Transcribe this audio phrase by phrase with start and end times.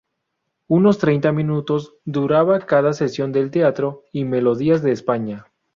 [0.67, 5.45] Unos treinta minutos duraba cada sesión del Teatro y Melodías de España.